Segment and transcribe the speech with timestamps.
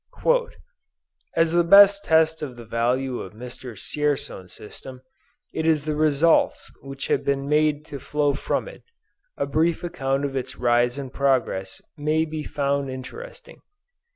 [1.35, 3.73] "As the best test of the value of Mr.
[3.75, 5.01] Dzierzon's system,
[5.53, 8.81] is the results which have been made to flow from it,
[9.37, 13.61] a brief account of its rise and progress maybe found interesting.